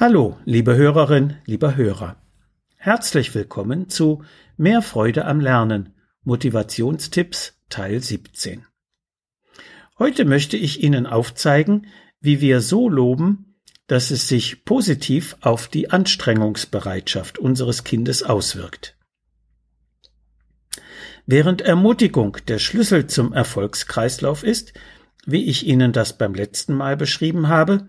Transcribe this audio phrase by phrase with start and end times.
[0.00, 2.16] Hallo, liebe Hörerin, lieber Hörer.
[2.76, 4.24] Herzlich willkommen zu
[4.56, 5.92] Mehr Freude am Lernen.
[6.24, 8.64] Motivationstipps Teil 17.
[9.98, 11.86] Heute möchte ich Ihnen aufzeigen,
[12.18, 13.56] wie wir so loben,
[13.88, 18.96] dass es sich positiv auf die Anstrengungsbereitschaft unseres Kindes auswirkt.
[21.26, 24.72] Während Ermutigung der Schlüssel zum Erfolgskreislauf ist,
[25.26, 27.86] wie ich Ihnen das beim letzten Mal beschrieben habe,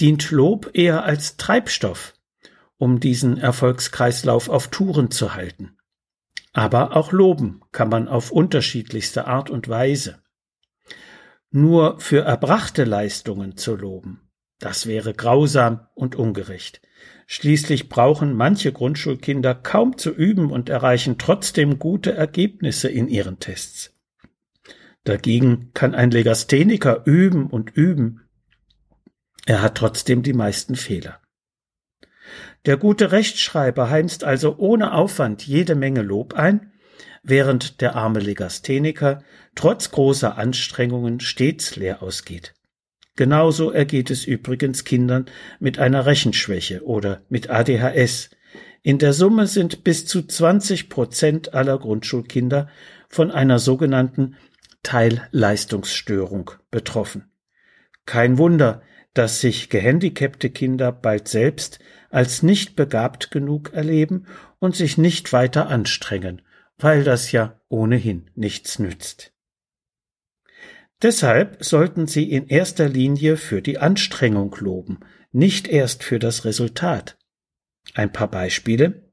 [0.00, 2.14] dient Lob eher als Treibstoff,
[2.76, 5.76] um diesen Erfolgskreislauf auf Touren zu halten.
[6.52, 10.22] Aber auch loben kann man auf unterschiedlichste Art und Weise.
[11.50, 14.20] Nur für erbrachte Leistungen zu loben,
[14.58, 16.80] das wäre grausam und ungerecht.
[17.26, 23.94] Schließlich brauchen manche Grundschulkinder kaum zu üben und erreichen trotzdem gute Ergebnisse in ihren Tests.
[25.04, 28.22] Dagegen kann ein Legastheniker üben und üben,
[29.46, 31.20] er hat trotzdem die meisten Fehler.
[32.64, 36.72] Der gute Rechtschreiber heimst also ohne Aufwand jede Menge Lob ein,
[37.22, 39.22] während der arme Legastheniker
[39.54, 42.54] trotz großer Anstrengungen stets leer ausgeht.
[43.16, 45.26] Genauso ergeht es übrigens Kindern
[45.60, 48.30] mit einer Rechenschwäche oder mit ADHS.
[48.82, 52.68] In der Summe sind bis zu 20 Prozent aller Grundschulkinder
[53.08, 54.36] von einer sogenannten
[54.82, 57.30] Teilleistungsstörung betroffen.
[58.06, 58.82] Kein Wunder,
[59.14, 61.78] dass sich gehandicapte Kinder bald selbst
[62.10, 64.26] als nicht begabt genug erleben
[64.58, 66.42] und sich nicht weiter anstrengen,
[66.78, 69.32] weil das ja ohnehin nichts nützt.
[71.00, 75.00] Deshalb sollten Sie in erster Linie für die Anstrengung loben,
[75.32, 77.18] nicht erst für das Resultat.
[77.94, 79.12] Ein paar Beispiele.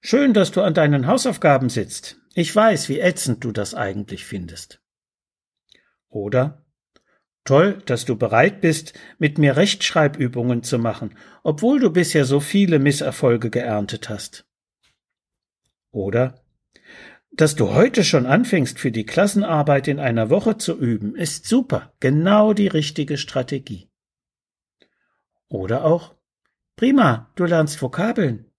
[0.00, 2.18] Schön, dass du an deinen Hausaufgaben sitzt.
[2.34, 4.82] Ich weiß, wie ätzend du das eigentlich findest.
[6.08, 6.66] Oder
[7.44, 12.78] Toll, dass du bereit bist, mit mir Rechtschreibübungen zu machen, obwohl du bisher so viele
[12.78, 14.46] Misserfolge geerntet hast.
[15.90, 16.42] Oder
[17.32, 21.92] dass du heute schon anfängst, für die Klassenarbeit in einer Woche zu üben, ist super,
[22.00, 23.88] genau die richtige Strategie.
[25.48, 26.14] Oder auch
[26.76, 28.49] Prima, du lernst Vokabeln.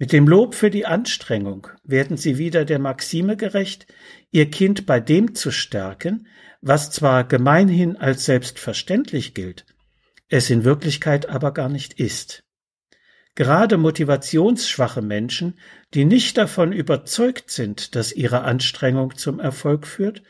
[0.00, 3.88] Mit dem Lob für die Anstrengung werden Sie wieder der Maxime gerecht,
[4.30, 6.28] Ihr Kind bei dem zu stärken,
[6.60, 9.66] was zwar gemeinhin als selbstverständlich gilt,
[10.28, 12.44] es in Wirklichkeit aber gar nicht ist.
[13.34, 15.58] Gerade motivationsschwache Menschen,
[15.94, 20.22] die nicht davon überzeugt sind, dass ihre Anstrengung zum Erfolg führt,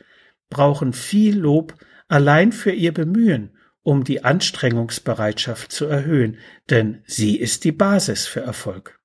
[0.50, 1.74] brauchen viel Lob
[2.06, 8.40] allein für ihr Bemühen, um die Anstrengungsbereitschaft zu erhöhen, denn sie ist die Basis für
[8.40, 8.97] Erfolg.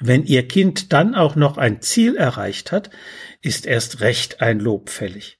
[0.00, 2.90] Wenn Ihr Kind dann auch noch ein Ziel erreicht hat,
[3.42, 5.38] ist erst recht ein Lob fällig.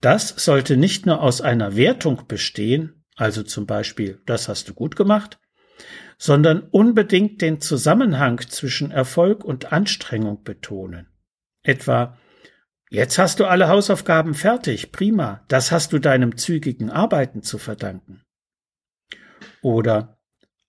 [0.00, 4.96] Das sollte nicht nur aus einer Wertung bestehen, also zum Beispiel, das hast du gut
[4.96, 5.38] gemacht,
[6.18, 11.08] sondern unbedingt den Zusammenhang zwischen Erfolg und Anstrengung betonen.
[11.62, 12.18] Etwa,
[12.90, 18.22] jetzt hast du alle Hausaufgaben fertig, prima, das hast du deinem zügigen Arbeiten zu verdanken.
[19.62, 20.15] Oder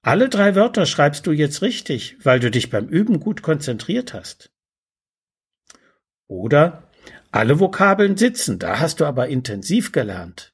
[0.08, 4.54] alle drei Wörter schreibst du jetzt richtig, weil du dich beim Üben gut konzentriert hast.
[6.28, 6.90] Oder
[7.32, 10.54] alle Vokabeln sitzen, da hast du aber intensiv gelernt.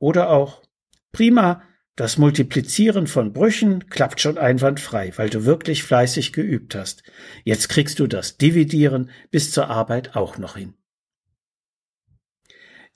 [0.00, 0.64] Oder auch
[1.12, 1.62] prima,
[1.94, 7.04] das Multiplizieren von Brüchen klappt schon einwandfrei, weil du wirklich fleißig geübt hast.
[7.44, 10.74] Jetzt kriegst du das Dividieren bis zur Arbeit auch noch hin.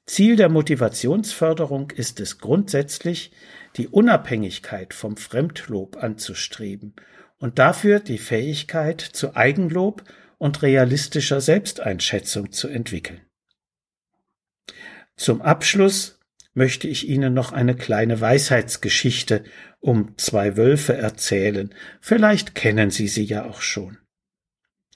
[0.06, 3.30] Ziel der Motivationsförderung ist es grundsätzlich,
[3.76, 6.94] die Unabhängigkeit vom Fremdlob anzustreben
[7.38, 10.04] und dafür die Fähigkeit zu Eigenlob
[10.38, 13.20] und realistischer Selbsteinschätzung zu entwickeln.
[15.16, 16.18] Zum Abschluss
[16.54, 19.44] möchte ich Ihnen noch eine kleine Weisheitsgeschichte
[19.80, 23.98] um zwei Wölfe erzählen, vielleicht kennen Sie sie ja auch schon.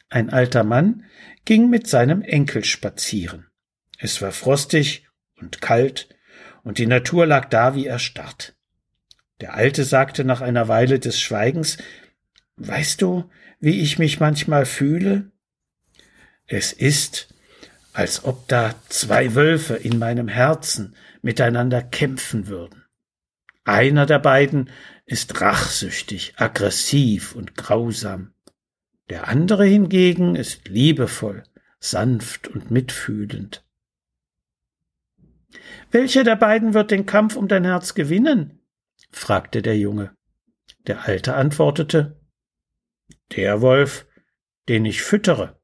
[0.09, 1.05] Ein alter Mann
[1.45, 3.47] ging mit seinem Enkel spazieren.
[3.99, 6.09] Es war frostig und kalt,
[6.63, 8.56] und die Natur lag da wie erstarrt.
[9.41, 11.79] Der Alte sagte nach einer Weile des Schweigens
[12.57, 13.31] Weißt du,
[13.61, 15.31] wie ich mich manchmal fühle?
[16.47, 17.29] Es ist,
[17.93, 22.85] als ob da zwei Wölfe in meinem Herzen miteinander kämpfen würden.
[23.65, 24.71] Einer der beiden
[25.07, 28.33] ist rachsüchtig, aggressiv und grausam.
[29.11, 31.43] Der andere hingegen ist liebevoll,
[31.79, 33.65] sanft und mitfühlend.
[35.91, 38.61] Welcher der beiden wird den Kampf um dein Herz gewinnen?
[39.11, 40.15] Fragte der Junge.
[40.87, 42.21] Der Alte antwortete
[43.33, 44.07] Der Wolf,
[44.69, 45.61] den ich füttere.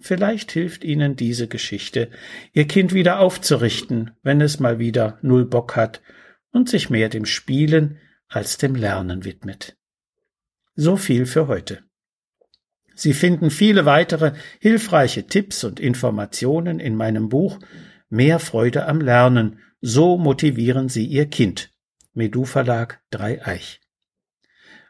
[0.00, 2.10] Vielleicht hilft Ihnen diese Geschichte,
[2.52, 6.02] Ihr Kind wieder aufzurichten, wenn es mal wieder null Bock hat
[6.50, 7.98] und sich mehr dem Spielen
[8.28, 9.76] als dem Lernen widmet.
[10.74, 11.82] So viel für heute.
[12.94, 17.58] Sie finden viele weitere hilfreiche Tipps und Informationen in meinem Buch
[18.08, 19.58] Mehr Freude am Lernen.
[19.80, 21.73] So motivieren Sie Ihr Kind.
[22.14, 23.80] Medu Verlag Dreieich.